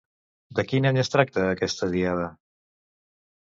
[0.59, 2.29] De quin any es tracta aquesta Diada?